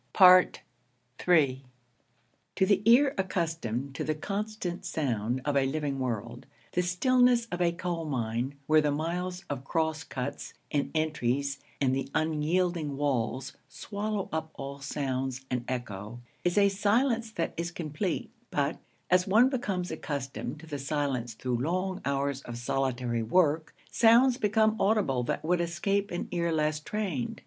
[1.29, 1.61] III
[2.55, 7.61] To the ear accustomed to the constant sound of a living world, the stillness of
[7.61, 13.53] a coal mine, where the miles of cross cuts and entries and the unyielding walls
[13.69, 18.79] swallow up all sounds and echo, is a silence that is complete; but,
[19.11, 24.75] as one becomes accustomed to the silence through long hours of solitary work, sounds become
[24.79, 27.39] audible that would escape an ear less trained.